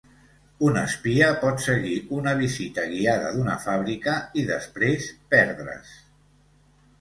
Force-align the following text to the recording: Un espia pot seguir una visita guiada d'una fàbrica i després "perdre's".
Un 0.67 0.77
espia 0.83 1.27
pot 1.43 1.59
seguir 1.65 1.97
una 2.19 2.33
visita 2.39 2.85
guiada 2.93 3.29
d'una 3.35 3.59
fàbrica 3.67 4.17
i 4.43 4.47
després 4.49 5.07
"perdre's". 5.35 5.95